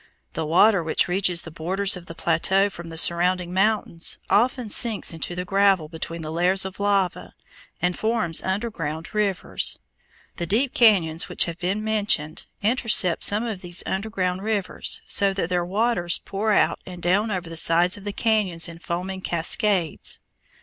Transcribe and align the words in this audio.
The 0.33 0.47
water 0.47 0.83
which 0.83 1.07
reaches 1.07 1.43
the 1.43 1.51
borders 1.51 1.95
of 1.95 2.07
the 2.07 2.15
plateau 2.15 2.71
from 2.71 2.89
the 2.89 2.97
surrounding 2.97 3.53
mountains 3.53 4.17
often 4.31 4.71
sinks 4.71 5.13
into 5.13 5.35
the 5.35 5.45
gravel 5.45 5.89
between 5.89 6.23
the 6.23 6.31
layers 6.31 6.65
of 6.65 6.79
lava 6.79 7.35
and 7.83 7.95
forms 7.95 8.41
underground 8.41 9.13
rivers. 9.13 9.77
The 10.37 10.47
deep 10.47 10.73
cañons 10.73 11.27
which 11.29 11.45
have 11.45 11.59
been 11.59 11.83
mentioned 11.83 12.45
intercept 12.63 13.23
some 13.23 13.43
of 13.43 13.61
these 13.61 13.83
underground 13.85 14.41
rivers, 14.41 15.01
so 15.05 15.33
that 15.35 15.49
their 15.49 15.63
waters 15.63 16.17
pour 16.25 16.51
out 16.51 16.79
and 16.83 16.99
down 16.99 17.29
over 17.29 17.47
the 17.47 17.55
sides 17.55 17.95
of 17.95 18.03
the 18.03 18.11
cañons 18.11 18.67
in 18.67 18.79
foaming 18.79 19.21
cascades. 19.21 20.17